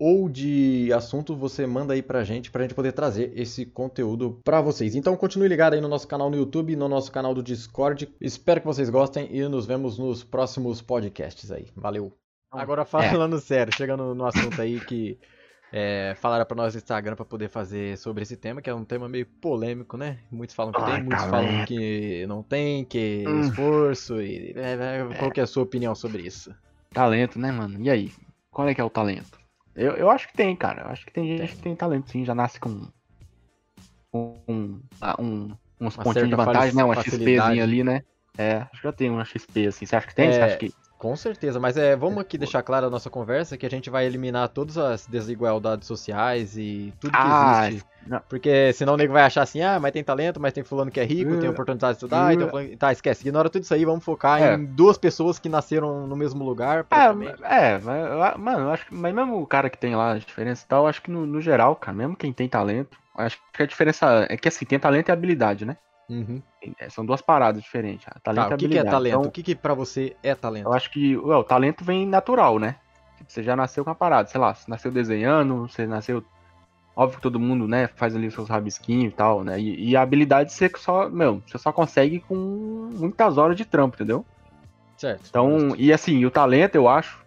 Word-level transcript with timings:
ou 0.00 0.30
de 0.30 0.90
assunto, 0.94 1.36
você 1.36 1.66
manda 1.66 1.92
aí 1.92 2.00
pra 2.00 2.24
gente, 2.24 2.50
pra 2.50 2.62
gente 2.62 2.74
poder 2.74 2.92
trazer 2.92 3.32
esse 3.38 3.66
conteúdo 3.66 4.40
pra 4.42 4.62
vocês. 4.62 4.94
Então, 4.94 5.14
continue 5.14 5.46
ligado 5.46 5.74
aí 5.74 5.80
no 5.80 5.88
nosso 5.88 6.08
canal 6.08 6.30
no 6.30 6.36
YouTube, 6.36 6.74
no 6.74 6.88
nosso 6.88 7.12
canal 7.12 7.34
do 7.34 7.42
Discord. 7.42 8.08
Espero 8.18 8.60
que 8.60 8.66
vocês 8.66 8.88
gostem 8.88 9.28
e 9.30 9.46
nos 9.46 9.66
vemos 9.66 9.98
nos 9.98 10.24
próximos 10.24 10.80
podcasts 10.80 11.52
aí. 11.52 11.66
Valeu! 11.76 12.10
Agora 12.50 12.86
falando 12.86 13.36
é. 13.36 13.40
sério, 13.40 13.76
chegando 13.76 14.14
no 14.14 14.24
assunto 14.24 14.60
aí 14.60 14.80
que 14.80 15.18
é, 15.70 16.14
falaram 16.16 16.46
para 16.46 16.56
nós 16.56 16.74
no 16.74 16.78
Instagram 16.78 17.14
para 17.14 17.24
poder 17.24 17.48
fazer 17.48 17.98
sobre 17.98 18.22
esse 18.22 18.36
tema, 18.36 18.62
que 18.62 18.70
é 18.70 18.74
um 18.74 18.84
tema 18.84 19.08
meio 19.08 19.26
polêmico, 19.26 19.98
né? 19.98 20.20
Muitos 20.30 20.56
falam 20.56 20.72
que 20.72 20.80
Ai, 20.80 20.94
tem, 20.94 21.04
muitos 21.04 21.24
falam 21.26 21.64
que 21.66 22.26
não 22.26 22.42
tem, 22.42 22.84
que 22.86 23.24
hum. 23.28 23.40
esforço. 23.42 24.20
E, 24.20 24.54
é, 24.56 24.72
é, 24.72 25.14
qual 25.18 25.30
que 25.30 25.40
é 25.40 25.42
a 25.42 25.46
sua 25.46 25.62
opinião 25.62 25.94
sobre 25.94 26.22
isso? 26.22 26.54
Talento, 26.92 27.38
né, 27.38 27.52
mano? 27.52 27.78
E 27.80 27.90
aí? 27.90 28.10
Qual 28.50 28.66
é 28.66 28.74
que 28.74 28.80
é 28.80 28.84
o 28.84 28.90
talento? 28.90 29.39
Eu, 29.74 29.92
eu 29.92 30.10
acho 30.10 30.28
que 30.28 30.34
tem, 30.34 30.54
cara. 30.56 30.82
Eu 30.82 30.88
acho 30.88 31.06
que 31.06 31.12
tem 31.12 31.36
gente 31.38 31.56
que 31.56 31.62
tem 31.62 31.76
talento, 31.76 32.10
sim. 32.10 32.24
Já 32.24 32.34
nasce 32.34 32.58
com 32.58 32.88
um, 34.12 34.38
um, 34.48 34.80
um 35.18 35.50
uns 35.80 35.96
pontinhos 35.96 36.28
de 36.28 36.34
vantagem, 36.34 36.74
né? 36.74 36.84
Uma 36.84 37.02
XPzinha 37.02 37.62
ali, 37.62 37.82
né? 37.82 38.02
É, 38.36 38.66
acho 38.72 38.80
que 38.80 38.88
já 38.88 38.92
tem 38.92 39.10
uma 39.10 39.24
XP, 39.24 39.66
assim. 39.66 39.86
Você 39.86 39.96
acha 39.96 40.06
que 40.06 40.14
tem? 40.14 40.28
É... 40.28 40.32
Você 40.32 40.40
acha 40.40 40.56
que 40.56 40.72
com 41.00 41.16
certeza, 41.16 41.58
mas 41.58 41.78
é, 41.78 41.96
vamos 41.96 42.18
aqui 42.18 42.36
deixar 42.36 42.62
clara 42.62 42.86
a 42.86 42.90
nossa 42.90 43.08
conversa 43.08 43.56
que 43.56 43.64
a 43.64 43.70
gente 43.70 43.88
vai 43.88 44.04
eliminar 44.04 44.50
todas 44.50 44.76
as 44.76 45.06
desigualdades 45.06 45.88
sociais 45.88 46.58
e 46.58 46.92
tudo 47.00 47.12
que 47.12 47.16
ah, 47.18 47.68
existe. 47.68 47.86
Não. 48.06 48.20
Porque 48.28 48.70
senão 48.74 48.92
o 48.92 48.96
nego 48.98 49.14
vai 49.14 49.22
achar 49.22 49.40
assim, 49.40 49.62
ah, 49.62 49.80
mas 49.80 49.92
tem 49.92 50.04
talento, 50.04 50.38
mas 50.38 50.52
tem 50.52 50.62
fulano 50.62 50.90
que 50.90 51.00
é 51.00 51.04
rico, 51.04 51.32
uh, 51.32 51.40
tem 51.40 51.48
oportunidade 51.48 51.94
de 51.94 52.04
estudar, 52.04 52.28
uh, 52.28 52.32
então, 52.32 52.50
tá, 52.76 52.92
esquece. 52.92 53.26
Ignora 53.26 53.48
tudo 53.48 53.62
isso 53.62 53.72
aí, 53.72 53.82
vamos 53.82 54.04
focar 54.04 54.42
é. 54.42 54.54
em 54.56 54.66
duas 54.66 54.98
pessoas 54.98 55.38
que 55.38 55.48
nasceram 55.48 56.06
no 56.06 56.14
mesmo 56.14 56.44
lugar. 56.44 56.86
É, 56.90 57.74
é, 57.74 57.78
mas, 57.78 58.36
mano, 58.36 58.68
acho 58.68 58.84
que, 58.84 58.94
mas 58.94 59.14
mesmo 59.14 59.40
o 59.40 59.46
cara 59.46 59.70
que 59.70 59.78
tem 59.78 59.96
lá 59.96 60.12
a 60.12 60.18
diferença 60.18 60.66
e 60.66 60.68
tal, 60.68 60.86
acho 60.86 61.00
que 61.00 61.10
no, 61.10 61.24
no 61.24 61.40
geral, 61.40 61.76
cara, 61.76 61.96
mesmo 61.96 62.14
quem 62.14 62.30
tem 62.30 62.46
talento, 62.46 62.98
acho 63.16 63.38
que 63.54 63.62
a 63.62 63.66
diferença 63.66 64.26
é 64.28 64.36
que 64.36 64.48
assim, 64.48 64.66
tem 64.66 64.78
talento 64.78 65.08
e 65.08 65.12
habilidade, 65.12 65.64
né? 65.64 65.78
Uhum. 66.10 66.42
É, 66.78 66.90
são 66.90 67.06
duas 67.06 67.22
paradas 67.22 67.62
diferentes. 67.62 68.04
Talento 68.22 68.48
tá, 68.48 68.54
o 68.56 68.58
que, 68.58 68.68
que, 68.68 68.78
é 68.78 68.84
talento? 68.84 69.14
Então, 69.14 69.28
o 69.28 69.30
que, 69.30 69.42
que 69.44 69.54
pra 69.54 69.74
você 69.74 70.16
é 70.22 70.34
talento? 70.34 70.66
Eu 70.66 70.72
acho 70.72 70.90
que 70.90 71.16
ué, 71.16 71.36
o 71.36 71.44
talento 71.44 71.84
vem 71.84 72.04
natural, 72.04 72.58
né? 72.58 72.74
Você 73.28 73.42
já 73.44 73.54
nasceu 73.54 73.84
com 73.84 73.90
a 73.90 73.94
parada, 73.94 74.28
sei 74.28 74.40
lá, 74.40 74.52
você 74.52 74.68
nasceu 74.68 74.90
desenhando, 74.90 75.68
você 75.68 75.86
nasceu. 75.86 76.24
Óbvio 76.96 77.18
que 77.18 77.22
todo 77.22 77.38
mundo, 77.38 77.68
né, 77.68 77.86
faz 77.86 78.16
ali 78.16 78.26
os 78.26 78.34
seus 78.34 78.48
rabisquinhos 78.48 79.12
e 79.12 79.16
tal, 79.16 79.44
né? 79.44 79.58
E, 79.60 79.90
e 79.90 79.96
a 79.96 80.02
habilidade 80.02 80.52
você 80.52 80.68
só, 80.76 81.08
meu, 81.08 81.40
você 81.46 81.56
só 81.56 81.72
consegue 81.72 82.18
com 82.20 82.34
muitas 82.34 83.38
horas 83.38 83.56
de 83.56 83.64
trampo, 83.64 83.94
entendeu? 83.94 84.26
Certo. 84.96 85.22
Então, 85.28 85.74
e 85.78 85.92
assim, 85.92 86.24
o 86.24 86.30
talento, 86.30 86.74
eu 86.74 86.88
acho 86.88 87.24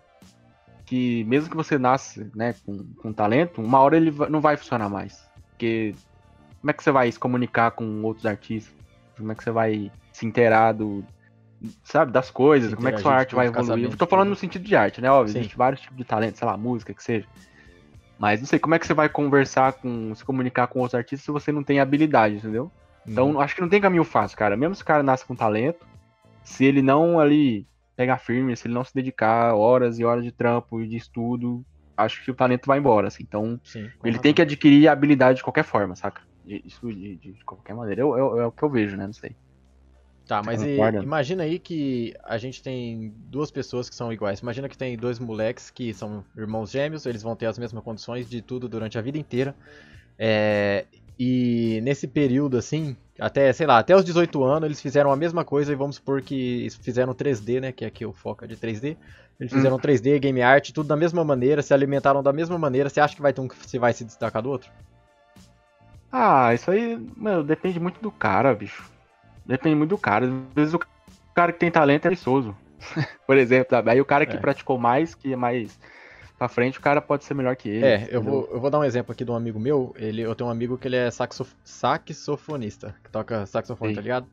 que 0.86 1.24
mesmo 1.24 1.50
que 1.50 1.56
você 1.56 1.78
nasce, 1.78 2.30
né, 2.36 2.54
com, 2.66 2.86
com 3.02 3.14
talento, 3.14 3.62
uma 3.62 3.80
hora 3.80 3.96
ele 3.96 4.12
não 4.30 4.42
vai 4.42 4.58
funcionar 4.58 4.90
mais. 4.90 5.28
Porque 5.52 5.96
como 6.64 6.72
é 6.72 6.74
que 6.74 6.82
você 6.82 6.92
vai 6.92 7.12
se 7.12 7.20
comunicar 7.20 7.72
com 7.72 8.04
outros 8.04 8.26
artistas? 8.26 8.74
Como 9.18 9.30
é 9.30 9.36
que 9.36 9.44
você 9.44 9.52
vai 9.52 9.92
se 10.14 10.26
inteirar 10.26 10.72
do, 10.72 11.04
sabe, 11.84 12.14
das 12.14 12.32
coisas? 12.32 12.74
como 12.74 12.88
é 12.88 12.94
que 12.94 13.02
sua 13.02 13.16
arte 13.16 13.36
vai 13.36 13.48
evoluir? 13.48 13.92
Eu 13.92 13.98
tô 13.98 14.08
falando 14.08 14.30
no 14.30 14.36
sentido 14.38 14.64
de 14.64 14.74
arte, 14.74 15.02
né? 15.02 15.12
Óbvio, 15.12 15.38
existe 15.38 15.58
vários 15.58 15.82
tipos 15.82 15.98
de 15.98 16.06
talento, 16.06 16.38
sei 16.38 16.48
lá, 16.48 16.56
música, 16.56 16.94
que 16.94 17.04
seja. 17.04 17.28
Mas 18.18 18.40
não 18.40 18.48
sei, 18.48 18.60
como 18.60 18.76
é 18.76 18.80
que 18.80 18.88
você 18.88 18.94
vai 18.94 19.10
conversar 19.10 19.74
com, 19.74 20.16
se 20.16 20.24
comunicar 20.24 20.68
com 20.68 20.80
outros 20.80 20.96
artistas 20.96 21.26
se 21.26 21.32
você 21.32 21.52
não 21.52 21.66
tem 21.66 21.82
habilidade, 21.82 22.36
entendeu? 22.36 22.72
Então, 23.06 23.32
uhum. 23.32 23.42
acho 23.42 23.56
que 23.56 23.62
não 23.62 23.68
tem 23.68 23.82
caminho 23.82 24.06
fácil, 24.06 24.38
cara. 24.38 24.56
Mesmo 24.56 24.74
se 24.74 24.84
o 24.84 24.86
cara 24.86 25.04
nasce 25.04 25.26
com 25.26 25.36
talento, 25.36 25.86
se 26.46 26.64
ele 26.64 26.82
não 26.82 27.20
ali 27.20 27.68
pegar 27.94 28.20
firme, 28.20 28.56
se 28.56 28.68
ele 28.68 28.74
não 28.74 28.86
se 28.86 28.96
dedicar 28.96 29.54
horas 29.54 30.00
e 30.00 30.06
horas 30.06 30.24
de 30.24 30.32
trampo 30.32 30.82
e 30.82 30.88
de 30.88 30.96
estudo, 30.96 31.62
acho 31.98 32.24
que 32.24 32.32
o 32.32 32.34
talento 32.34 32.68
vai 32.68 32.80
embora, 32.80 33.10
assim. 33.10 33.24
Então, 33.24 33.60
Sim, 33.66 33.90
ele 34.02 34.18
tem 34.18 34.34
que 34.34 34.42
adquirir 34.42 34.88
a 34.88 34.94
habilidade 34.94 35.40
de 35.40 35.44
qualquer 35.44 35.66
forma, 35.66 35.94
saca? 35.94 36.22
De, 36.46 36.62
de, 36.62 37.16
de 37.16 37.44
qualquer 37.46 37.74
maneira. 37.74 38.02
Eu, 38.02 38.18
eu, 38.18 38.42
é 38.42 38.46
o 38.46 38.52
que 38.52 38.64
eu 38.64 38.70
vejo, 38.70 38.98
né? 38.98 39.06
Não 39.06 39.14
sei. 39.14 39.36
Tá, 40.26 40.42
mas 40.42 40.62
e, 40.62 40.78
imagina 41.02 41.44
aí 41.44 41.60
que 41.60 42.14
a 42.24 42.38
gente 42.38 42.64
tem 42.64 43.14
duas 43.28 43.52
pessoas 43.52 43.90
que 43.90 43.96
são 43.96 44.12
iguais. 44.12 44.40
Imagina 44.40 44.70
que 44.70 44.78
tem 44.78 44.98
dois 44.98 45.20
moleques 45.20 45.70
que 45.70 45.94
são 45.94 46.24
irmãos 46.38 46.72
gêmeos, 46.72 47.06
eles 47.06 47.22
vão 47.22 47.36
ter 47.36 47.46
as 47.46 47.60
mesmas 47.60 47.84
condições 47.84 48.30
de 48.30 48.42
tudo 48.42 48.70
durante 48.70 48.98
a 48.98 49.02
vida 49.02 49.18
inteira. 49.18 49.54
É, 50.18 50.86
e 51.20 51.82
nesse 51.84 52.08
período, 52.08 52.58
assim, 52.58 52.96
até, 53.20 53.52
sei 53.52 53.68
lá, 53.68 53.80
até 53.80 53.96
os 53.96 54.06
18 54.06 54.44
anos, 54.44 54.66
eles 54.66 54.82
fizeram 54.82 55.12
a 55.12 55.16
mesma 55.16 55.44
coisa 55.44 55.74
e 55.74 55.76
vamos 55.76 55.98
supor 55.98 56.22
que 56.22 56.70
fizeram 56.82 57.14
3D, 57.14 57.60
né? 57.60 57.72
Que 57.74 57.84
aqui 57.84 58.06
o 58.06 58.14
foco 58.14 58.46
é 58.46 58.48
de 58.48 58.56
3D. 58.56 58.96
Eles 59.38 59.52
hum. 59.52 59.58
fizeram 59.58 59.76
hum. 59.76 59.80
3D, 59.80 60.20
game 60.20 60.42
art, 60.42 60.72
tudo 60.72 60.88
da 60.88 60.96
mesma 60.96 61.24
maneira, 61.26 61.62
se 61.62 61.74
alimentaram 61.74 62.24
da 62.24 62.32
mesma 62.32 62.58
maneira. 62.58 62.90
Você 62.90 63.02
acha 63.02 63.14
que 63.16 63.22
vai 63.22 63.34
ter 63.34 63.42
um 63.42 63.48
que 63.48 63.56
se 63.68 63.78
vai 63.78 63.92
se 63.92 64.06
destacar 64.06 64.42
do 64.42 64.50
outro? 64.50 64.72
Ah, 66.16 66.54
isso 66.54 66.70
aí, 66.70 66.96
depende 67.44 67.80
muito 67.80 68.00
do 68.00 68.12
cara, 68.12 68.54
bicho. 68.54 68.88
Depende 69.44 69.76
muito 69.76 69.90
do 69.90 69.98
cara. 69.98 70.28
Às 70.28 70.54
vezes 70.54 70.74
o 70.76 70.80
cara 71.34 71.52
que 71.52 71.58
tem 71.58 71.72
talento 71.72 72.06
é 72.06 72.10
preguiçoso. 72.10 72.56
Por 73.26 73.36
exemplo, 73.36 73.72
sabe? 73.72 73.90
Aí 73.90 74.00
o 74.00 74.06
cara 74.06 74.24
que 74.24 74.36
é. 74.36 74.40
praticou 74.40 74.78
mais, 74.78 75.16
que 75.16 75.34
é 75.34 75.36
mais 75.36 75.80
pra 76.38 76.48
frente, 76.48 76.78
o 76.78 76.82
cara 76.82 77.02
pode 77.02 77.24
ser 77.24 77.34
melhor 77.34 77.56
que 77.56 77.68
ele. 77.68 77.86
É, 77.86 78.08
eu 78.12 78.22
vou, 78.22 78.48
eu 78.52 78.60
vou 78.60 78.70
dar 78.70 78.78
um 78.78 78.84
exemplo 78.84 79.12
aqui 79.12 79.26
de 79.26 79.32
um 79.32 79.36
amigo 79.36 79.60
meu. 79.60 79.92
Ele, 79.98 80.22
eu 80.22 80.36
tenho 80.36 80.50
um 80.50 80.52
amigo 80.52 80.78
que 80.78 80.88
ele 80.88 80.98
é 80.98 81.10
saxof 81.10 81.52
saxofonista, 81.64 82.96
que 83.04 83.10
toca 83.10 83.48
saxofone, 83.48 83.92
Sim. 83.92 83.96
tá 83.96 84.02
ligado? 84.02 84.28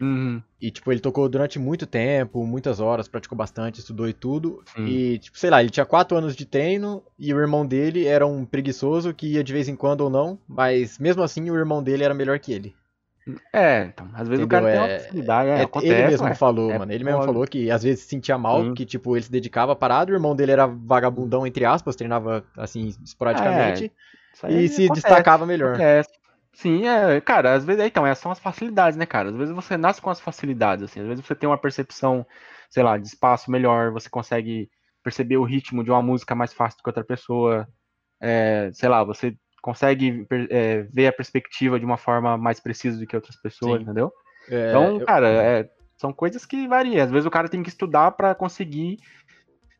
Uhum. 0.00 0.42
E, 0.60 0.70
tipo, 0.70 0.90
ele 0.90 1.00
tocou 1.00 1.28
durante 1.28 1.58
muito 1.58 1.86
tempo, 1.86 2.44
muitas 2.46 2.80
horas, 2.80 3.08
praticou 3.08 3.36
bastante, 3.36 3.80
estudou 3.80 4.08
e 4.08 4.12
tudo. 4.12 4.62
Sim. 4.74 4.86
E, 4.86 5.18
tipo, 5.18 5.38
sei 5.38 5.50
lá, 5.50 5.60
ele 5.60 5.70
tinha 5.70 5.86
quatro 5.86 6.16
anos 6.16 6.34
de 6.34 6.46
treino 6.46 7.02
e 7.18 7.32
o 7.32 7.40
irmão 7.40 7.66
dele 7.66 8.06
era 8.06 8.26
um 8.26 8.44
preguiçoso 8.44 9.14
que 9.14 9.34
ia 9.34 9.44
de 9.44 9.52
vez 9.52 9.68
em 9.68 9.76
quando 9.76 10.02
ou 10.02 10.10
não, 10.10 10.38
mas 10.48 10.98
mesmo 10.98 11.22
assim 11.22 11.50
o 11.50 11.56
irmão 11.56 11.82
dele 11.82 12.04
era 12.04 12.14
melhor 12.14 12.38
que 12.38 12.52
ele. 12.52 12.74
É, 13.52 13.86
então, 13.86 14.08
às 14.14 14.28
vezes 14.28 14.44
Entendeu? 14.44 14.46
o 14.46 14.48
cara 14.48 14.66
tem 14.66 14.80
uma 14.80 14.88
é, 14.88 14.98
facilidade, 15.00 15.48
é, 15.48 15.58
é 15.58 15.62
acontece, 15.62 15.92
Ele 15.92 16.06
mesmo 16.06 16.34
falou, 16.36 16.70
é, 16.70 16.78
mano, 16.78 16.92
ele 16.92 17.02
mesmo 17.02 17.22
falou 17.24 17.44
que 17.44 17.70
às 17.72 17.82
vezes 17.82 18.00
se 18.00 18.10
sentia 18.10 18.38
mal, 18.38 18.62
Sim. 18.62 18.74
que, 18.74 18.86
tipo, 18.86 19.16
ele 19.16 19.24
se 19.24 19.32
dedicava 19.32 19.72
a 19.72 19.76
parado, 19.76 20.12
o 20.12 20.14
irmão 20.14 20.36
dele 20.36 20.52
era 20.52 20.66
vagabundão, 20.66 21.44
entre 21.44 21.64
aspas, 21.64 21.96
treinava, 21.96 22.44
assim, 22.56 22.94
esporadicamente, 23.04 23.92
é, 24.44 24.52
e 24.52 24.68
se 24.68 24.84
acontece, 24.84 25.02
destacava 25.02 25.44
melhor. 25.44 25.70
Acontece. 25.70 26.10
Sim, 26.56 26.86
é, 26.88 27.20
cara, 27.20 27.52
às 27.52 27.66
vezes, 27.66 27.84
então, 27.84 28.06
essas 28.06 28.22
são 28.22 28.32
as 28.32 28.38
facilidades, 28.38 28.96
né, 28.96 29.04
cara? 29.04 29.28
Às 29.28 29.36
vezes 29.36 29.54
você 29.54 29.76
nasce 29.76 30.00
com 30.00 30.08
as 30.08 30.18
facilidades, 30.18 30.84
assim, 30.84 31.00
às 31.00 31.06
vezes 31.06 31.24
você 31.24 31.34
tem 31.34 31.46
uma 31.46 31.58
percepção, 31.58 32.26
sei 32.70 32.82
lá, 32.82 32.96
de 32.96 33.06
espaço 33.06 33.50
melhor, 33.50 33.92
você 33.92 34.08
consegue 34.08 34.70
perceber 35.02 35.36
o 35.36 35.44
ritmo 35.44 35.84
de 35.84 35.90
uma 35.90 36.00
música 36.00 36.34
mais 36.34 36.54
fácil 36.54 36.78
do 36.78 36.82
que 36.82 36.88
outra 36.88 37.04
pessoa, 37.04 37.68
é, 38.18 38.70
sei 38.72 38.88
lá, 38.88 39.04
você 39.04 39.36
consegue 39.60 40.26
é, 40.48 40.84
ver 40.84 41.08
a 41.08 41.12
perspectiva 41.12 41.78
de 41.78 41.84
uma 41.84 41.98
forma 41.98 42.38
mais 42.38 42.58
precisa 42.58 42.98
do 42.98 43.06
que 43.06 43.14
outras 43.14 43.36
pessoas, 43.36 43.76
Sim. 43.76 43.82
entendeu? 43.82 44.10
É, 44.48 44.70
então, 44.70 44.98
cara, 45.00 45.28
é, 45.28 45.70
são 45.98 46.10
coisas 46.10 46.46
que 46.46 46.66
variam. 46.66 47.04
Às 47.04 47.10
vezes 47.10 47.26
o 47.26 47.30
cara 47.30 47.50
tem 47.50 47.62
que 47.62 47.68
estudar 47.68 48.12
para 48.12 48.34
conseguir 48.34 48.96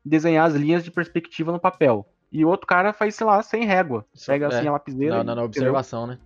desenhar 0.05 0.47
as 0.47 0.55
linhas 0.55 0.85
de 0.85 0.91
perspectiva 0.91 1.51
no 1.51 1.59
papel. 1.59 2.07
E 2.31 2.45
o 2.45 2.49
outro 2.49 2.67
cara 2.67 2.93
faz, 2.93 3.15
sei 3.15 3.27
lá, 3.27 3.43
sem 3.43 3.65
régua. 3.65 4.05
Pega 4.27 4.49
assim 4.49 4.67
é. 4.67 4.69
a 4.69 4.73
lapiseira. 4.73 5.17
Não, 5.17 5.25
não, 5.25 5.35
na 5.37 5.43
observação, 5.43 6.07
né? 6.07 6.19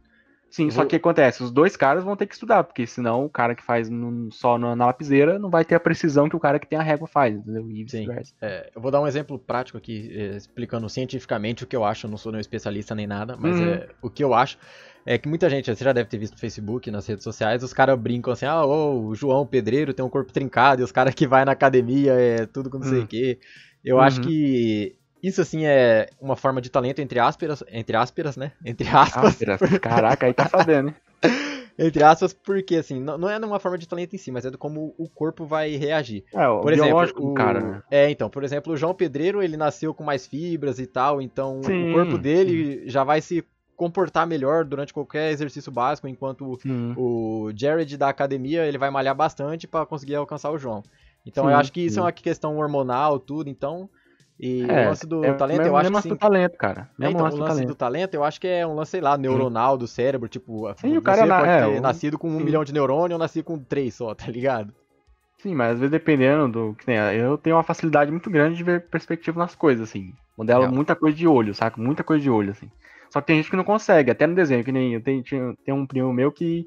Sim, 0.51 0.69
só 0.69 0.85
que 0.85 0.97
acontece, 0.97 1.45
os 1.45 1.53
dois 1.53 1.77
caras 1.77 2.03
vão 2.03 2.17
ter 2.17 2.27
que 2.27 2.35
estudar, 2.35 2.65
porque 2.65 2.85
senão 2.85 3.25
o 3.25 3.31
cara 3.31 3.55
que 3.55 3.63
faz 3.63 3.89
no, 3.89 4.33
só 4.33 4.59
na, 4.59 4.75
na, 4.75 4.87
lapiseira 4.87 5.39
não 5.39 5.49
vai 5.49 5.65
ter 5.65 5.77
a 5.77 5.81
precisão 5.81 6.29
que 6.29 6.35
o 6.35 6.41
cara 6.41 6.59
que 6.59 6.67
tem 6.67 6.77
a 6.77 6.83
régua 6.83 7.07
faz, 7.07 7.37
entendeu? 7.37 7.71
E 7.71 7.89
Sim. 7.89 8.09
É, 8.43 8.69
eu 8.75 8.83
vou 8.83 8.91
dar 8.91 9.01
um 9.01 9.07
exemplo 9.07 9.39
prático 9.39 9.79
aqui, 9.79 10.11
é, 10.13 10.37
explicando 10.37 10.89
cientificamente 10.89 11.63
o 11.63 11.69
que 11.69 11.77
eu 11.77 11.85
acho, 11.85 12.07
eu 12.07 12.11
não 12.11 12.19
sou 12.19 12.33
nenhum 12.33 12.41
especialista 12.41 12.97
nem 12.97 13.07
nada, 13.07 13.37
mas 13.39 13.61
uhum. 13.61 13.69
é, 13.69 13.89
o 14.03 14.11
que 14.11 14.25
eu 14.25 14.35
acho 14.35 14.59
é 15.07 15.17
que 15.17 15.29
muita 15.29 15.49
gente, 15.49 15.73
você 15.73 15.85
já 15.85 15.93
deve 15.93 16.09
ter 16.09 16.19
visto 16.19 16.33
no 16.35 16.41
Facebook, 16.41 16.91
nas 16.91 17.07
redes 17.07 17.23
sociais, 17.23 17.63
os 17.63 17.73
caras 17.73 17.97
brincam 17.97 18.33
assim, 18.33 18.47
ah, 18.47 18.65
oh, 18.65 19.07
o 19.07 19.15
João 19.15 19.47
Pedreiro 19.47 19.95
tem 19.95 20.05
um 20.05 20.11
corpo 20.11 20.33
trincado, 20.33 20.83
e 20.83 20.85
os 20.85 20.91
caras 20.91 21.15
que 21.15 21.29
vai 21.29 21.45
na 21.45 21.53
academia 21.53 22.13
é 22.13 22.45
tudo 22.45 22.69
com 22.69 22.79
não 22.79 22.87
sei 22.87 22.99
o 22.99 23.01
uhum. 23.03 23.07
quê. 23.07 23.39
Eu 23.85 23.97
uhum. 23.97 24.03
acho 24.03 24.21
que 24.21 24.97
isso, 25.23 25.41
assim, 25.41 25.65
é 25.67 26.09
uma 26.21 26.37
forma 26.37 26.61
de 26.61 26.71
talento 26.71 27.01
entre 27.01 27.19
aspas, 27.19 27.63
entre 27.71 27.97
aspas, 27.97 28.37
né? 28.37 28.53
Entre 28.65 28.89
aspas. 28.89 29.39
Caraca, 29.81 30.27
aí 30.27 30.35
tá 30.35 30.49
sabendo, 30.49 30.89
hein? 30.89 30.95
entre 31.79 32.03
aspas, 32.03 32.33
porque, 32.33 32.77
assim, 32.77 33.01
não, 33.01 33.17
não 33.17 33.29
é 33.29 33.39
uma 33.39 33.59
forma 33.59 33.79
de 33.79 33.89
talento 33.89 34.15
em 34.15 34.19
si, 34.19 34.31
mas 34.31 34.45
é 34.45 34.51
como 34.53 34.95
o 34.99 35.09
corpo 35.09 35.47
vai 35.47 35.77
reagir. 35.77 36.25
É, 36.35 36.47
o 36.49 36.61
por 36.61 36.73
exemplo, 36.73 37.31
o 37.31 37.35
cara, 37.35 37.61
né? 37.61 37.83
É, 37.91 38.11
então, 38.11 38.29
por 38.29 38.45
exemplo, 38.45 38.73
o 38.73 38.77
João 38.77 38.95
Pedreiro, 38.95 39.43
ele 39.43 39.57
nasceu 39.57 39.95
com 39.95 40.05
mais 40.05 40.27
fibras 40.27 40.79
e 40.79 40.87
tal, 40.87 41.21
então 41.23 41.63
Sim. 41.63 41.91
o 41.91 41.95
corpo 41.95 42.19
dele 42.19 42.85
já 42.87 43.03
vai 43.05 43.21
se 43.21 43.45
comportar 43.77 44.27
melhor 44.27 44.63
durante 44.63 44.93
qualquer 44.93 45.31
exercício 45.31 45.73
básico, 45.73 46.07
enquanto 46.07 46.59
Sim. 46.61 46.93
o 46.99 47.51
Jared 47.57 47.97
da 47.97 48.11
academia, 48.11 48.67
ele 48.67 48.77
vai 48.77 48.91
malhar 48.91 49.15
bastante 49.15 49.67
pra 49.67 49.87
conseguir 49.87 50.17
alcançar 50.17 50.51
o 50.51 50.59
João. 50.59 50.83
Então 51.25 51.45
Sim, 51.45 51.51
eu 51.51 51.57
acho 51.57 51.73
que 51.73 51.81
isso 51.81 51.95
sim. 51.95 52.01
é 52.01 52.03
uma 52.03 52.13
questão 52.13 52.59
hormonal, 52.59 53.19
tudo, 53.19 53.49
então. 53.49 53.89
E 54.41 54.71
É, 54.71 54.75
o 54.75 54.81
lance 54.81 55.07
do 55.07 55.35
é 55.35 55.35
talento, 55.35 55.53
mesmo, 55.53 55.67
eu 55.67 55.77
acho 55.77 55.91
mesmo 55.91 55.93
que 55.93 55.97
lance 55.97 56.09
sim. 56.09 56.09
do 56.09 56.17
talento, 56.19 56.57
cara. 56.59 56.91
É, 57.01 57.09
Mesmo 57.09 57.11
então, 57.11 57.27
lance 57.27 57.37
o 57.37 57.39
do 57.39 57.43
lance 57.43 57.45
talento. 57.45 57.67
do 57.67 57.77
talento, 57.77 58.15
eu 58.15 58.25
acho 58.25 58.41
que 58.41 58.49
é 58.49 58.67
um 58.67 58.75
lance, 58.75 58.93
sei 58.93 59.01
lá, 59.01 59.17
neuronal 59.19 59.79
do 59.79 59.87
cérebro, 59.89 60.29
tipo, 60.29 60.69
Sim, 60.77 60.97
o 60.97 61.03
cara 61.03 61.27
pode 61.35 61.53
é, 61.53 61.57
ter 61.57 61.81
o- 61.81 61.81
nascido 61.81 62.19
com 62.19 62.29
um 62.31 62.39
sim. 62.39 62.45
milhão 62.45 62.65
de 62.65 62.73
neurônios 62.73 63.13
ou 63.15 63.19
nascido 63.19 63.45
com 63.45 63.59
três 63.59 63.95
só, 63.97 64.15
tá 64.15 64.27
ligado? 64.29 64.75
Sim, 65.39 65.55
mas 65.55 65.73
às 65.75 65.79
vezes 65.81 65.91
dependendo 65.91 66.49
do 66.49 66.75
que 66.75 66.85
tem, 66.85 66.97
eu 66.97 67.39
tenho 67.39 67.57
uma 67.57 67.63
facilidade 67.63 68.11
muito 68.11 68.29
grande 68.31 68.57
de 68.59 68.65
ver 68.65 68.89
perspectiva 68.91 69.39
nas 69.39 69.55
coisas, 69.55 69.89
assim. 69.89 70.13
Modelo 70.37 70.67
muita 70.69 70.95
coisa 70.95 71.17
de 71.17 71.27
olho, 71.27 71.55
saca? 71.55 71.81
Muita 71.81 72.05
coisa 72.05 72.23
de 72.23 72.29
olho, 72.31 72.51
assim. 72.51 72.71
Só 73.11 73.21
que 73.21 73.27
tem 73.29 73.37
gente 73.37 73.51
que 73.51 73.57
não 73.57 73.65
consegue, 73.65 74.11
até 74.11 74.27
no 74.27 74.35
desenho, 74.35 74.63
que 74.65 74.71
nem 74.73 74.95
eu 74.95 75.03
tenho, 75.03 75.23
tinha, 75.23 75.55
tem 75.65 75.73
um 75.75 75.87
primo 75.87 76.13
meu 76.13 76.31
que, 76.31 76.67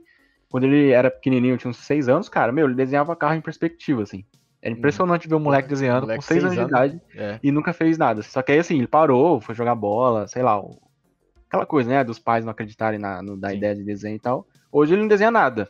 quando 0.50 0.66
ele 0.66 0.90
era 0.92 1.12
pequenininho, 1.12 1.58
tinha 1.58 1.70
uns 1.70 1.78
6 1.78 2.10
anos, 2.10 2.28
cara, 2.30 2.52
meu, 2.52 2.66
ele 2.68 2.76
desenhava 2.76 3.16
carro 3.16 3.36
em 3.36 3.42
perspectiva, 3.42 4.02
assim. 4.04 4.26
Era 4.64 4.74
impressionante 4.74 5.28
ver 5.28 5.36
um 5.36 5.40
moleque 5.40 5.68
desenhando 5.68 6.04
Moleque 6.04 6.20
com 6.20 6.22
6 6.22 6.42
seis 6.42 6.58
anos 6.58 6.70
de 6.70 6.74
anos. 6.76 6.94
idade 6.96 7.02
É. 7.18 7.40
e 7.44 7.52
nunca 7.52 7.74
fez 7.74 7.98
nada. 7.98 8.22
Só 8.24 8.42
que 8.42 8.54
aí, 8.54 8.60
assim, 8.60 8.78
ele 8.78 8.88
parou, 8.88 9.42
foi 9.42 9.54
jogar 9.54 9.76
bola, 9.76 10.26
sei 10.28 10.42
lá, 10.42 10.58
o- 10.58 10.82
aquela 11.50 11.66
coisa, 11.66 11.90
né, 11.90 12.02
dos 12.02 12.18
pais 12.18 12.46
não 12.46 12.52
acreditarem 12.52 12.98
na, 12.98 13.22
no- 13.22 13.36
na 13.36 13.54
ideia 13.54 13.76
de 13.76 13.84
desenho 13.84 14.16
e 14.16 14.20
tal. 14.20 14.48
Hoje 14.72 14.94
ele 14.94 15.02
não 15.02 15.10
desenha 15.10 15.30
nada. 15.30 15.70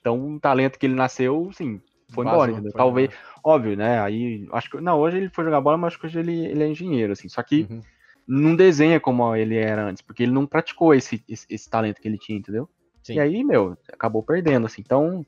Então, 0.00 0.18
um 0.18 0.38
talento 0.38 0.78
que 0.80 0.84
ele 0.84 0.96
nasceu, 0.96 1.48
sim, 1.52 1.80
foi 2.10 2.24
Vazou, 2.24 2.44
embora, 2.48 2.62
foi 2.62 2.70
Talvez, 2.72 3.08
embora. 3.10 3.20
óbvio, 3.44 3.76
né, 3.76 4.00
aí, 4.00 4.48
acho 4.52 4.68
que, 4.68 4.80
não, 4.80 4.98
hoje 4.98 5.16
ele 5.16 5.28
foi 5.30 5.44
jogar 5.44 5.60
bola, 5.60 5.78
mas 5.78 5.92
acho 5.92 6.00
que 6.00 6.06
hoje 6.06 6.18
ele, 6.18 6.44
ele 6.46 6.64
é 6.64 6.66
engenheiro, 6.68 7.12
assim, 7.12 7.28
só 7.28 7.40
que 7.42 7.68
Uhum. 7.70 7.80
não 8.26 8.56
desenha 8.56 8.98
como 8.98 9.34
ele 9.36 9.56
era 9.56 9.84
antes, 9.84 10.02
porque 10.02 10.24
ele 10.24 10.32
não 10.32 10.44
praticou 10.44 10.92
esse, 10.92 11.24
esse, 11.28 11.46
esse 11.48 11.70
talento 11.70 12.00
que 12.02 12.08
ele 12.08 12.18
tinha, 12.18 12.36
entendeu? 12.38 12.68
Sim. 13.02 13.14
E 13.14 13.20
aí, 13.20 13.44
meu, 13.44 13.78
acabou 13.92 14.22
perdendo, 14.22 14.66
assim. 14.66 14.82
Então, 14.84 15.24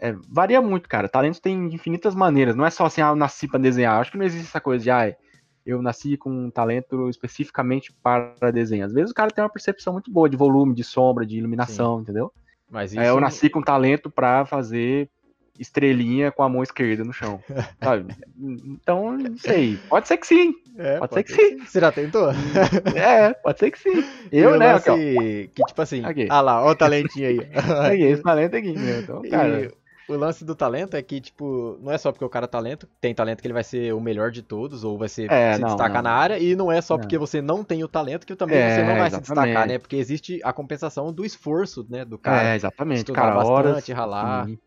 é, 0.00 0.14
varia 0.28 0.60
muito, 0.60 0.88
cara. 0.88 1.08
Talentos 1.08 1.40
tem 1.40 1.72
infinitas 1.72 2.14
maneiras. 2.14 2.54
Não 2.54 2.66
é 2.66 2.70
só 2.70 2.86
assim, 2.86 3.00
ah, 3.00 3.08
eu 3.08 3.16
nasci 3.16 3.48
pra 3.48 3.58
desenhar. 3.60 4.00
Acho 4.00 4.10
que 4.10 4.18
não 4.18 4.24
existe 4.24 4.48
essa 4.48 4.60
coisa 4.60 4.82
de, 4.82 4.90
ah, 4.90 5.14
eu 5.64 5.80
nasci 5.80 6.16
com 6.16 6.30
um 6.30 6.50
talento 6.50 7.08
especificamente 7.08 7.92
para 8.02 8.50
desenho. 8.52 8.84
Às 8.84 8.92
vezes 8.92 9.10
o 9.10 9.14
cara 9.14 9.30
tem 9.30 9.42
uma 9.42 9.50
percepção 9.50 9.94
muito 9.94 10.10
boa 10.10 10.28
de 10.28 10.36
volume, 10.36 10.74
de 10.74 10.84
sombra, 10.84 11.24
de 11.24 11.38
iluminação, 11.38 12.00
entendeu? 12.00 12.32
Mas 12.70 12.92
isso. 12.92 13.00
É, 13.00 13.08
eu 13.08 13.20
nasci 13.20 13.48
com 13.48 13.62
talento 13.62 14.10
pra 14.10 14.44
fazer 14.44 15.08
estrelinha 15.58 16.32
com 16.32 16.42
a 16.42 16.48
mão 16.48 16.62
esquerda 16.62 17.04
no 17.04 17.12
chão, 17.12 17.40
sabe? 17.82 18.12
Então, 18.36 19.16
não 19.16 19.38
sei. 19.38 19.78
Pode 19.88 20.08
ser 20.08 20.16
que 20.16 20.26
sim. 20.26 20.54
É, 20.76 20.98
pode 20.98 21.14
ser 21.14 21.22
que 21.22 21.32
sim. 21.32 21.58
Você 21.58 21.80
já 21.80 21.92
tentou? 21.92 22.30
É, 22.94 23.32
pode 23.34 23.58
ser 23.58 23.70
que 23.70 23.78
sim. 23.78 24.04
Eu, 24.32 24.54
o 24.54 24.56
né? 24.58 24.72
lance 24.72 24.90
Aqui, 24.90 25.50
que, 25.54 25.62
tipo 25.62 25.80
assim, 25.80 26.04
Aqui. 26.04 26.26
ah 26.28 26.40
lá, 26.40 26.62
ó 26.62 26.70
o 26.70 26.74
talentinho 26.74 27.28
aí. 27.28 27.38
Aí, 27.88 28.02
esse 28.02 28.22
talento 28.22 28.56
aqui, 28.56 28.72
né? 28.72 29.00
Então, 29.00 29.22
cara. 29.22 29.64
E 29.64 29.83
o 30.08 30.14
lance 30.14 30.44
do 30.44 30.54
talento 30.54 30.96
é 30.96 31.02
que, 31.02 31.20
tipo, 31.20 31.78
não 31.80 31.90
é 31.92 31.98
só 31.98 32.12
porque 32.12 32.24
o 32.24 32.28
cara 32.28 32.44
é 32.44 32.48
talento, 32.48 32.88
tem 33.00 33.14
talento 33.14 33.40
que 33.40 33.46
ele 33.46 33.54
vai 33.54 33.64
ser 33.64 33.92
o 33.94 34.00
melhor 34.00 34.30
de 34.30 34.42
todos, 34.42 34.84
ou 34.84 34.98
vai 34.98 35.08
ser, 35.08 35.30
É, 35.30 35.54
se 35.54 35.60
não, 35.60 35.68
destacar 35.68 36.02
não. 36.02 36.10
na 36.10 36.16
área, 36.16 36.38
e 36.38 36.54
não 36.54 36.70
é 36.70 36.80
só 36.80 36.94
Não. 36.94 37.00
porque 37.00 37.16
você 37.18 37.40
não 37.40 37.64
tem 37.64 37.82
o 37.82 37.88
talento 37.88 38.26
que 38.26 38.36
também 38.36 38.58
É, 38.58 38.74
você 38.76 38.82
não 38.84 38.96
vai 38.96 39.10
se 39.10 39.20
destacar, 39.20 39.46
exatamente. 39.48 39.68
né? 39.72 39.78
Porque 39.78 39.96
existe 39.96 40.40
a 40.44 40.52
compensação 40.52 41.12
do 41.12 41.24
esforço, 41.24 41.86
né, 41.88 42.04
do 42.04 42.18
cara. 42.18 42.50
é, 42.50 42.56
exatamente. 42.56 42.98
estudar 42.98 43.20
Cara, 43.22 43.34
bastante, 43.34 43.52
horas. 43.52 43.88
ralar. 43.88 44.46
Sim, 44.46 44.58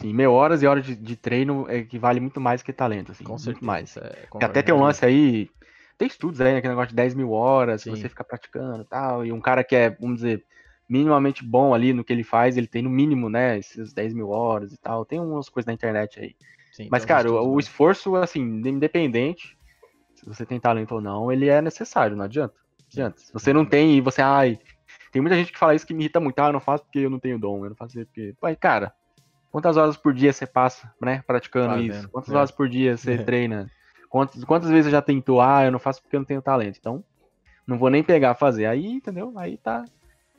sim, 0.00 0.12
meu, 0.14 0.32
horas 0.32 0.62
e 0.62 0.66
horas 0.66 0.84
de, 0.84 0.94
de 0.94 1.16
treino 1.16 1.66
equivale 1.70 2.20
muito 2.20 2.40
mais 2.40 2.62
que 2.62 2.72
talento, 2.72 3.12
assim. 3.12 3.24
Com 3.24 3.32
muito 3.32 3.42
certeza. 3.44 3.66
mais. 3.66 3.96
é, 3.96 4.26
até 4.42 4.62
tem 4.62 4.74
um 4.74 4.80
lance 4.82 5.04
aí. 5.04 5.48
Tem 5.96 6.08
estudos 6.08 6.40
aí, 6.40 6.52
né? 6.54 6.60
Que 6.60 6.66
negócio 6.68 6.88
de 6.90 6.96
10 6.96 7.14
mil 7.14 7.30
horas, 7.30 7.82
Sim. 7.82 7.90
você 7.90 8.08
ficar 8.08 8.24
praticando 8.24 8.82
e 8.82 8.86
tal. 8.86 9.24
E 9.24 9.30
um 9.32 9.40
cara 9.40 9.62
que 9.62 9.76
é, 9.76 9.90
vamos 9.90 10.16
dizer, 10.16 10.44
minimamente 10.88 11.44
bom 11.44 11.74
ali 11.74 11.92
no 11.92 12.04
que 12.04 12.12
ele 12.12 12.24
faz, 12.24 12.56
ele 12.56 12.66
tem 12.66 12.82
no 12.82 12.90
mínimo, 12.90 13.28
né? 13.28 13.58
Esses 13.58 13.92
10 13.92 14.12
mil 14.14 14.30
horas 14.30 14.72
e 14.72 14.76
tal. 14.78 15.04
Tem 15.04 15.20
umas 15.20 15.48
coisas 15.48 15.66
na 15.66 15.72
internet 15.72 16.20
aí. 16.20 16.36
Sim, 16.72 16.88
Mas, 16.90 17.04
cara, 17.04 17.30
o, 17.30 17.54
o 17.54 17.60
esforço, 17.60 18.16
assim, 18.16 18.40
independente, 18.40 19.56
se 20.14 20.26
você 20.26 20.44
tem 20.44 20.58
talento 20.58 20.96
ou 20.96 21.00
não, 21.00 21.30
ele 21.30 21.48
é 21.48 21.62
necessário, 21.62 22.16
não 22.16 22.24
adianta. 22.24 22.54
Não 22.54 22.86
adianta. 22.92 23.20
Se 23.20 23.32
você 23.32 23.52
não 23.52 23.64
tem 23.64 23.96
e 23.96 24.00
você, 24.00 24.20
ai. 24.20 24.58
Tem 25.12 25.22
muita 25.22 25.36
gente 25.36 25.52
que 25.52 25.58
fala 25.58 25.74
isso 25.74 25.86
que 25.86 25.94
me 25.94 26.02
irrita 26.02 26.18
muito. 26.18 26.38
Ah, 26.40 26.48
eu 26.48 26.52
não 26.52 26.60
faço 26.60 26.82
porque 26.84 26.98
eu 26.98 27.10
não 27.10 27.20
tenho 27.20 27.38
dom. 27.38 27.64
Eu 27.64 27.70
não 27.70 27.76
faço 27.76 27.94
porque. 27.94 28.34
Pai, 28.40 28.56
cara, 28.56 28.92
quantas 29.52 29.76
horas 29.76 29.96
por 29.96 30.12
dia 30.12 30.32
você 30.32 30.46
passa, 30.46 30.92
né, 31.00 31.22
praticando 31.26 31.80
isso? 31.80 32.08
Quantas 32.08 32.34
é. 32.34 32.36
horas 32.36 32.50
por 32.50 32.68
dia 32.68 32.96
você 32.96 33.14
É. 33.14 33.18
treina? 33.18 33.70
Quantas, 34.08 34.42
quantas 34.44 34.70
vezes 34.70 34.86
você 34.86 34.90
já 34.90 35.02
tentou? 35.02 35.40
Ah, 35.40 35.64
eu 35.64 35.70
não 35.70 35.78
faço 35.78 36.02
porque 36.02 36.16
eu 36.16 36.20
não 36.20 36.26
tenho 36.26 36.42
talento. 36.42 36.78
Então, 36.78 37.04
não 37.66 37.78
vou 37.78 37.90
nem 37.90 38.02
pegar 38.02 38.32
a 38.32 38.34
fazer. 38.34 38.66
Aí, 38.66 38.86
entendeu? 38.86 39.32
Aí 39.36 39.56
tá, 39.56 39.84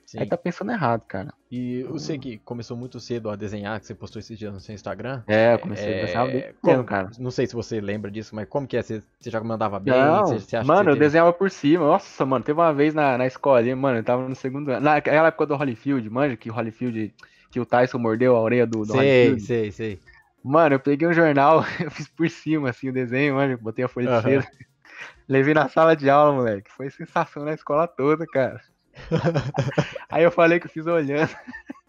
Sim. 0.05 0.19
aí 0.19 0.27
tá 0.27 0.37
pensando 0.37 0.71
errado, 0.71 1.01
cara. 1.07 1.33
E 1.51 1.83
você 1.83 2.17
que 2.17 2.37
começou 2.39 2.77
muito 2.77 2.99
cedo 2.99 3.29
a 3.29 3.35
desenhar, 3.35 3.79
que 3.79 3.87
você 3.87 3.95
postou 3.95 4.19
esses 4.19 4.37
dias 4.37 4.53
no 4.53 4.59
seu 4.59 4.75
Instagram. 4.75 5.23
É, 5.27 5.53
eu 5.53 5.59
comecei 5.59 5.97
a 5.97 6.05
desenhar 6.05 6.27
bem 6.27 6.41
pequeno, 6.41 6.59
como- 6.61 6.83
cara. 6.85 7.09
Não 7.17 7.31
sei 7.31 7.47
se 7.47 7.55
você 7.55 7.81
lembra 7.81 8.11
disso, 8.11 8.35
mas 8.35 8.47
como 8.47 8.67
que 8.67 8.77
é? 8.77 8.81
Você, 8.83 9.01
você 9.19 9.29
já 9.31 9.41
mandava 9.43 9.79
bem? 9.79 9.93
Não, 9.93 10.25
Você, 10.27 10.39
você 10.39 10.61
mano, 10.63 10.89
eu 10.91 10.93
teve- 10.93 11.05
desenhava 11.05 11.33
por 11.33 11.49
cima. 11.49 11.85
Nossa, 11.87 12.25
mano, 12.25 12.45
teve 12.45 12.59
uma 12.59 12.73
vez 12.73 12.93
na, 12.93 13.17
na 13.17 13.25
escolinha, 13.25 13.75
mano, 13.75 13.99
eu 13.99 14.03
tava 14.03 14.27
no 14.29 14.35
segundo 14.35 14.69
ano. 14.69 14.81
Naquela 14.81 15.27
época 15.29 15.45
do 15.47 15.55
Holyfield, 15.55 16.07
manja 16.09 16.37
que 16.37 16.49
o 16.51 16.53
Holyfield, 16.53 17.13
que 17.51 17.59
o 17.59 17.65
Tyson 17.65 17.97
mordeu 17.97 18.35
a 18.35 18.41
orelha 18.41 18.67
do, 18.67 18.81
do 18.81 18.91
Sei, 18.93 18.99
Holyfield. 18.99 19.41
sei, 19.41 19.71
sei. 19.71 19.99
Mano, 20.43 20.75
eu 20.75 20.79
peguei 20.79 21.07
um 21.07 21.13
jornal, 21.13 21.63
eu 21.83 21.89
fiz 21.89 22.07
por 22.09 22.29
cima, 22.29 22.69
assim, 22.69 22.89
o 22.89 22.93
desenho, 22.93 23.35
mano, 23.35 23.57
botei 23.57 23.83
a 23.83 23.87
folha 23.87 24.09
Aham. 24.09 24.17
de 24.17 24.23
cera. 24.43 24.47
Levei 25.27 25.55
na 25.55 25.67
sala 25.67 25.95
de 25.95 26.07
aula, 26.09 26.33
moleque. 26.33 26.69
Foi 26.71 26.87
sensação 26.91 27.43
na 27.43 27.53
escola 27.53 27.87
toda, 27.87 28.27
cara. 28.27 28.61
Aí 30.09 30.23
eu 30.23 30.31
falei 30.31 30.59
que 30.59 30.67
eu 30.67 30.71
fiz 30.71 30.85
olhando. 30.87 31.29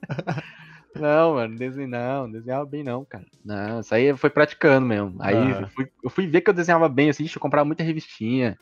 Não, 0.94 1.35
mano, 1.35 1.58
desenho 1.58 1.88
não, 1.88 2.31
desenhava 2.31 2.64
bem 2.64 2.82
não, 2.82 3.05
cara. 3.05 3.26
Não, 3.44 3.81
isso 3.81 3.94
aí 3.94 4.17
foi 4.17 4.31
praticando 4.31 4.87
mesmo. 4.87 5.14
Aí 5.20 5.37
Ah. 5.37 5.61
eu, 5.61 5.69
fui, 5.69 5.93
eu 6.05 6.08
fui 6.08 6.26
ver 6.26 6.41
que 6.41 6.49
eu 6.49 6.55
desenhava 6.55 6.88
bem, 6.88 7.11
assim, 7.11 7.26
eu 7.35 7.38
comprava 7.41 7.67
muita 7.67 7.85
revistinha. 7.85 8.58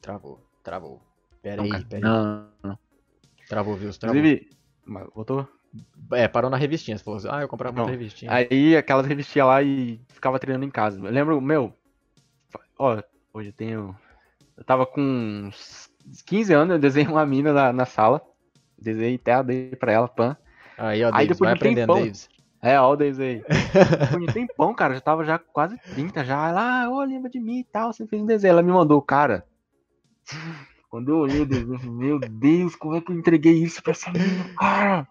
Travou, 0.00 0.44
travou. 0.64 1.00
Pera 1.42 1.56
Não, 1.62 1.64
aí, 1.64 1.84
pera 1.84 1.96
aí. 1.96 2.02
não, 2.02 2.48
não. 2.62 2.78
Travou, 3.48 3.76
viu? 3.76 3.92
Travou. 3.96 4.16
Inclusive, 4.18 4.50
voltou? 5.14 5.48
É, 6.12 6.26
parou 6.26 6.50
na 6.50 6.56
revistinha. 6.56 6.98
Você 6.98 7.04
falou 7.04 7.18
assim, 7.18 7.28
ah, 7.30 7.42
eu 7.42 7.48
comprava 7.48 7.72
muita 7.74 7.86
Não. 7.92 7.96
revistinha. 7.98 8.32
Aí 8.32 8.76
aquelas 8.76 9.06
revistinhas 9.06 9.46
lá 9.46 9.62
e 9.62 10.00
ficava 10.08 10.38
treinando 10.38 10.64
em 10.64 10.70
casa. 10.70 10.98
Eu 10.98 11.12
lembro, 11.12 11.40
meu, 11.40 11.72
ó, 12.78 13.00
hoje 13.32 13.48
eu 13.48 13.52
tenho. 13.52 13.96
Eu 14.56 14.64
tava 14.64 14.84
com 14.86 15.00
uns 15.00 15.90
15 16.26 16.52
anos, 16.52 16.74
eu 16.74 16.78
desenhei 16.78 17.10
uma 17.10 17.24
mina 17.24 17.52
na, 17.52 17.72
na 17.72 17.86
sala. 17.86 18.20
Desenhei 18.78 19.16
até 19.16 19.42
dei 19.42 19.76
pra 19.76 19.92
ela, 19.92 20.08
pan. 20.08 20.36
Aí, 20.76 21.02
ó, 21.04 21.08
Aí 21.08 21.12
Davis, 21.12 21.28
depois 21.28 21.38
vai 21.38 21.54
de 21.54 21.58
aprendendo, 21.58 21.86
tempão- 21.86 22.02
Davis. 22.02 22.28
É, 22.62 22.78
ó, 22.78 22.92
o 22.92 22.96
desenho. 22.96 23.42
Depois 23.48 24.10
de 24.10 24.16
um 24.16 24.26
tempão, 24.26 24.74
cara, 24.74 24.92
já 24.94 25.00
tava 25.00 25.24
já 25.24 25.38
quase 25.38 25.78
30 25.94 26.22
já. 26.24 26.48
Ela, 26.50 26.82
ah, 26.84 26.90
ô, 26.90 27.00
lembra 27.02 27.30
de 27.30 27.40
mim 27.40 27.60
e 27.60 27.64
tal, 27.64 27.90
você 27.90 28.06
fez 28.06 28.20
um 28.20 28.26
desenho. 28.26 28.52
Ela 28.52 28.62
me 28.62 28.70
mandou, 28.70 29.00
cara. 29.00 29.46
Quando 30.90 31.10
eu 31.10 31.18
olhei 31.18 31.40
o 31.40 31.46
desenho, 31.46 31.90
meu 31.92 32.18
Deus, 32.18 32.76
como 32.76 32.96
é 32.96 33.00
que 33.00 33.10
eu 33.10 33.16
entreguei 33.16 33.54
isso 33.62 33.82
pra 33.82 33.92
essa 33.92 34.10
menina, 34.10 34.44
cara? 34.58 35.08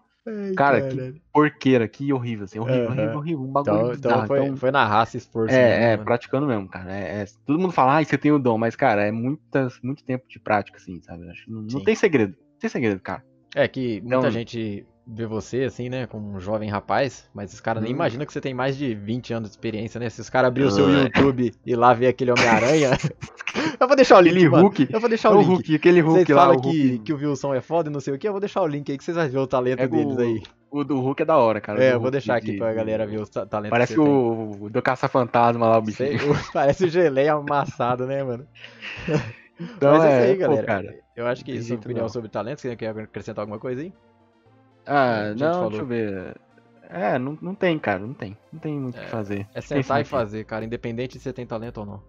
Cara, 0.56 0.82
que 0.82 1.22
porqueira, 1.32 1.88
que 1.88 2.12
horrível, 2.12 2.44
assim, 2.44 2.58
horrível, 2.58 2.88
Aham. 2.88 2.92
horrível, 2.96 3.18
horrível, 3.18 3.40
um 3.44 3.52
bagulho 3.52 3.94
Então, 3.94 3.94
então 3.94 4.26
foi, 4.26 4.38
Então, 4.44 4.56
foi 4.56 4.70
na 4.70 4.84
raça 4.86 5.16
esforço. 5.16 5.54
mesmo, 5.54 5.68
É, 5.72 5.92
é, 5.92 5.96
né? 5.96 6.04
praticando 6.04 6.46
mesmo, 6.46 6.68
cara. 6.68 6.92
É, 6.92 7.22
é- 7.22 7.26
todo 7.46 7.58
mundo 7.58 7.72
fala, 7.72 7.98
ah, 7.98 8.04
você 8.04 8.18
tem 8.18 8.30
o 8.30 8.38
dom, 8.38 8.58
mas, 8.58 8.76
cara, 8.76 9.02
é 9.06 9.10
muitas, 9.10 9.80
muito 9.82 10.04
tempo 10.04 10.28
de 10.28 10.38
prática, 10.38 10.76
assim, 10.76 11.00
sabe? 11.02 11.28
Acho 11.30 11.50
não, 11.50 11.62
não 11.62 11.82
tem 11.82 11.94
segredo. 11.94 12.36
Não 12.38 12.58
tem 12.58 12.68
segredo, 12.70 13.00
cara. 13.00 13.24
É 13.54 13.66
que 13.66 14.00
muita 14.02 14.16
Então- 14.18 14.30
gente 14.30 14.86
vê 15.12 15.26
você 15.26 15.64
assim, 15.64 15.88
né, 15.88 16.06
como 16.06 16.36
um 16.36 16.38
jovem 16.38 16.68
rapaz, 16.70 17.28
mas 17.34 17.52
os 17.52 17.60
caras 17.60 17.82
nem 17.82 17.90
Hum. 17.92 17.96
imaginam 17.96 18.24
que 18.24 18.32
você 18.32 18.40
tem 18.40 18.54
mais 18.54 18.76
de 18.76 18.94
20 18.94 19.32
anos 19.32 19.48
de 19.50 19.54
experiência, 19.54 19.98
né? 19.98 20.08
Se 20.08 20.20
os 20.20 20.30
caras 20.30 20.48
abrir 20.48 20.62
o 20.64 20.70
seu 20.70 20.86
Ah. 20.86 21.02
YouTube 21.02 21.52
e 21.66 21.74
lá 21.74 21.92
ver 21.92 22.06
aquele 22.08 22.30
Homem-Aranha. 22.30 22.90
eu 23.80 23.86
vou 23.88 23.96
deixar 23.96 24.18
o 24.18 24.20
link, 24.20 24.32
Aquele. 24.36 24.48
Hulk. 24.48 24.88
Eu 24.90 25.00
vou 25.00 25.08
deixar 25.08 25.28
É 25.28 25.32
o 25.32 25.34
o 25.36 25.40
link. 25.40 25.48
Hulk, 25.48 25.74
aquele 25.74 26.02
Vocês 26.02 26.16
Hulk 26.18 26.32
lá, 26.32 26.40
falam 26.42 26.56
o 26.56 26.60
que, 26.60 26.68
Hulk. 26.90 26.98
que 27.00 27.12
o 27.12 27.16
Wilson 27.16 27.54
é 27.54 27.60
foda 27.60 27.88
e 27.90 27.92
não 27.92 28.00
sei 28.00 28.14
o 28.14 28.18
que, 28.18 28.28
eu 28.28 28.32
vou 28.32 28.40
deixar 28.40 28.62
o 28.62 28.66
link 28.66 28.90
aí 28.90 28.96
que 28.96 29.02
vocês 29.04 29.16
vão 29.16 29.28
ver 29.28 29.38
o 29.38 29.46
talento 29.46 29.80
É 29.80 29.88
deles 29.88 30.16
o- 30.16 30.20
aí. 30.20 30.42
O 30.70 30.84
do 30.84 31.00
Hulk 31.00 31.22
é 31.22 31.24
da 31.24 31.36
hora, 31.36 31.60
cara. 31.60 31.82
É, 31.82 31.94
eu 31.94 32.00
vou 32.00 32.12
deixar 32.12 32.36
aqui 32.36 32.52
de- 32.52 32.58
pra 32.58 32.72
galera 32.72 33.04
ver 33.04 33.20
os 33.20 33.28
ta- 33.28 33.44
talentos 33.44 33.70
Parece 33.70 33.94
que 33.94 34.00
tem. 34.00 34.08
o, 34.08 34.56
o 34.66 34.70
do 34.70 34.80
Caça-Fantasma 34.80 35.66
lá, 35.66 35.78
o 35.78 35.82
bichinho. 35.82 36.16
Sei, 36.20 36.28
o- 36.30 36.52
Parece 36.52 36.84
o 36.84 36.88
geleia 36.88 37.32
amassado, 37.32 38.06
né, 38.06 38.22
mano? 38.22 38.46
Então, 39.60 39.92
Mas 39.98 40.04
é 40.04 40.06
isso 40.06 40.16
é, 40.16 40.22
aí, 40.30 40.34
pô, 40.34 40.40
galera. 40.42 40.66
cara. 40.66 40.94
Eu 41.16 41.26
acho 41.26 41.44
que 41.44 41.50
tem 41.52 41.60
isso 41.60 41.72
é 41.72 41.76
opinião 41.76 42.02
não. 42.04 42.08
sobre 42.08 42.28
talentos. 42.30 42.62
Você 42.62 42.74
quer 42.76 42.96
acrescentar 42.96 43.42
alguma 43.42 43.58
coisa 43.58 43.82
aí? 43.82 43.92
Ah, 44.86 45.34
não, 45.36 45.52
falou. 45.52 45.68
deixa 45.70 45.82
eu 45.82 45.86
ver. 45.86 46.36
É, 46.88 47.18
não, 47.18 47.38
não 47.40 47.54
tem, 47.54 47.78
cara, 47.78 48.00
não 48.00 48.14
tem. 48.14 48.36
Não 48.52 48.58
tem 48.58 48.78
muito 48.78 48.98
o 48.98 49.00
que 49.00 49.06
fazer. 49.06 49.46
É 49.54 49.60
sentar 49.60 50.00
e 50.00 50.04
fazer, 50.04 50.44
cara, 50.44 50.64
independente 50.64 51.14
se 51.14 51.20
você 51.20 51.32
tem 51.32 51.46
talento 51.46 51.78
ou 51.78 51.86
não. 51.86 52.02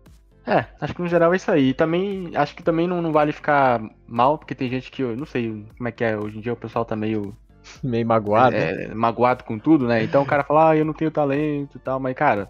É, 0.46 0.66
acho 0.80 0.96
que 0.96 1.01
no 1.01 1.08
geral 1.08 1.34
é 1.34 1.36
isso 1.36 1.51
aí. 1.51 1.70
E 1.70 1.74
também, 1.74 2.32
acho 2.36 2.56
que 2.56 2.63
também 2.63 2.88
não, 2.88 3.01
não 3.01 3.12
vale 3.12 3.32
ficar 3.32 3.80
mal, 4.08 4.40
porque 4.40 4.56
tem 4.56 4.70
gente 4.70 4.90
que, 4.90 5.04
eu 5.04 5.16
não 5.16 5.25
sei 5.25 5.66
como 5.78 5.88
é 5.88 5.92
que 5.92 6.04
é, 6.04 6.18
hoje 6.18 6.38
em 6.38 6.42
dia 6.42 6.54
o 6.54 6.58
pessoal 6.58 6.84
tá 6.84 6.96
meio 6.96 7.36
Meio 7.84 8.06
magoado. 8.06 8.56
né? 8.56 8.86
é, 8.86 8.94
magoado 8.94 9.44
com 9.44 9.58
tudo, 9.60 9.88
né? 9.88 10.04
Então 10.04 10.24
o 10.24 10.25
cara 10.25 10.44
fala, 10.44 10.72
ah, 10.72 10.78
eu 10.78 10.86
não 10.86 10.94
tenho 10.94 11.12
talento 11.12 11.78
e 11.78 11.80
tal, 11.80 12.00
mas, 12.00 12.16
cara, 12.16 12.50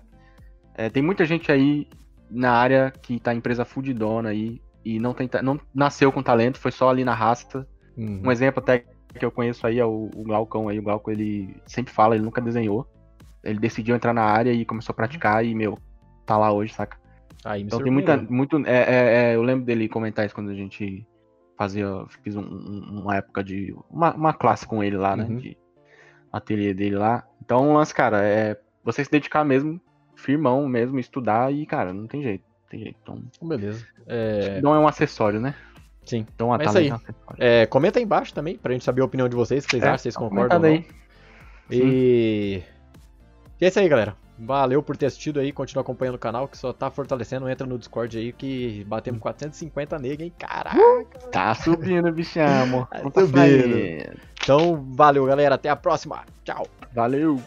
é, 0.73 0.89
tem 0.89 1.03
muita 1.03 1.25
gente 1.25 1.51
aí 1.51 1.87
na 2.29 2.53
área 2.53 2.93
que 3.01 3.19
tá 3.19 3.33
empresa 3.33 3.65
fudidona 3.65 4.29
aí 4.29 4.61
e 4.85 4.99
não, 4.99 5.13
tem, 5.13 5.29
não 5.43 5.59
nasceu 5.73 6.11
com 6.11 6.23
talento, 6.23 6.59
foi 6.59 6.71
só 6.71 6.89
ali 6.89 7.03
na 7.03 7.13
raça. 7.13 7.67
Uhum. 7.97 8.21
Um 8.25 8.31
exemplo 8.31 8.63
até 8.63 8.85
que 9.17 9.25
eu 9.25 9.31
conheço 9.31 9.65
aí 9.67 9.79
é 9.79 9.85
o, 9.85 10.09
o 10.15 10.23
Glaucão 10.23 10.67
aí. 10.69 10.79
O 10.79 10.83
Glauco, 10.83 11.11
ele 11.11 11.55
sempre 11.65 11.93
fala, 11.93 12.15
ele 12.15 12.23
nunca 12.23 12.41
desenhou. 12.41 12.87
Ele 13.43 13.59
decidiu 13.59 13.95
entrar 13.95 14.13
na 14.13 14.23
área 14.23 14.51
e 14.51 14.65
começou 14.65 14.93
a 14.93 14.95
praticar 14.95 15.43
e, 15.45 15.53
meu, 15.55 15.77
tá 16.25 16.37
lá 16.37 16.51
hoje, 16.51 16.73
saca? 16.73 16.97
Aí 17.43 17.61
me 17.61 17.67
Então 17.67 17.81
tem 17.81 17.91
muita, 17.91 18.13
surpreendeu. 18.13 18.35
muito, 18.35 18.57
é, 18.67 18.71
é, 18.77 19.13
é, 19.31 19.35
eu 19.35 19.41
lembro 19.41 19.65
dele 19.65 19.89
comentar 19.89 20.25
isso 20.25 20.35
quando 20.35 20.49
a 20.51 20.55
gente 20.55 21.05
fazia, 21.57 21.87
fiz 22.23 22.35
um- 22.35 22.41
um- 22.41 23.01
uma 23.01 23.15
época 23.17 23.43
de, 23.43 23.75
uma, 23.89 24.13
uma 24.13 24.33
classe 24.33 24.65
com 24.67 24.83
ele 24.83 24.97
lá, 24.97 25.15
né, 25.15 25.25
Uhum. 25.25 25.37
de 25.37 25.57
ateliê 26.31 26.73
dele 26.73 26.95
lá. 26.95 27.27
Então, 27.43 27.73
lance, 27.73 27.93
cara, 27.93 28.23
é 28.23 28.59
você 28.83 29.03
se 29.03 29.11
dedicar 29.11 29.43
mesmo, 29.43 29.81
firmão 30.15 30.67
mesmo, 30.67 30.99
estudar 30.99 31.51
e, 31.51 31.65
cara, 31.65 31.91
não 31.93 32.05
tem 32.07 32.21
jeito, 32.21 32.43
não 32.63 32.69
tem 32.69 32.79
jeito. 32.79 32.97
Então, 33.01 33.23
Beleza. 33.41 33.85
É, 34.07 34.61
não 34.61 34.75
é 34.75 34.79
um 34.79 34.87
acessório, 34.87 35.39
né? 35.39 35.55
Sim. 36.05 36.25
Então, 36.33 36.51
a 36.53 36.57
Mas 36.57 36.67
isso 36.67 36.73
talento 36.73 37.01
aí. 37.07 37.35
é 37.39 37.61
é, 37.61 37.65
comenta 37.65 37.99
aí 37.99 38.03
embaixo 38.03 38.33
também, 38.33 38.57
pra 38.57 38.73
gente 38.73 38.83
saber 38.83 39.01
a 39.01 39.05
opinião 39.05 39.29
de 39.29 39.35
vocês, 39.35 39.65
que 39.65 39.71
vocês 39.71 39.83
É, 39.83 39.87
acham, 39.87 39.97
vocês 39.99 40.15
concordam 40.15 40.57
ou 40.57 40.63
não. 40.63 40.69
comentada 40.69 40.93
E... 41.69 42.63
e 43.59 43.65
é 43.65 43.67
isso 43.67 43.79
aí, 43.79 43.87
galera. 43.87 44.15
Valeu 44.43 44.81
por 44.81 44.97
ter 44.97 45.05
assistido 45.05 45.39
aí, 45.39 45.51
continua 45.51 45.83
acompanhando 45.83 46.15
o 46.15 46.19
canal, 46.19 46.47
que 46.47 46.57
só 46.57 46.73
tá 46.73 46.89
fortalecendo. 46.89 47.47
Entra 47.47 47.67
no 47.67 47.77
Discord 47.77 48.17
aí, 48.17 48.33
que 48.33 48.83
batemos 48.85 49.21
450 49.21 49.99
nega, 49.99 50.23
hein? 50.23 50.33
Caraca! 50.39 51.19
Tá 51.31 51.53
subindo, 51.53 52.11
bichamo. 52.11 52.87
Tá 52.89 53.11
tá 53.11 53.21
subindo. 53.21 54.17
Então, 54.41 54.83
valeu, 54.93 55.25
galera. 55.27 55.53
Até 55.55 55.69
a 55.69 55.75
próxima. 55.75 56.23
Tchau. 56.43 56.65
Valeu. 56.91 57.39